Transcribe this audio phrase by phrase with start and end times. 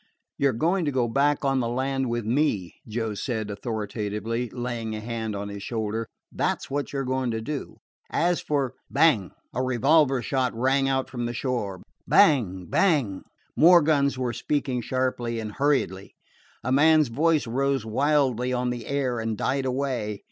[0.39, 4.95] "You 're going to go back on the land with me," Joe said authoritatively, laying
[4.95, 6.07] a hand on his shoulder.
[6.31, 7.77] "That 's what you 're going to do.
[8.09, 9.29] As for" Bang!
[9.53, 11.83] a revolver shot rang out from the shore.
[12.07, 12.65] Bang!
[12.65, 13.25] bang!
[13.55, 16.15] More guns were speaking sharply and hurriedly.
[16.63, 20.17] A man's voice rose wildly on the air and died away.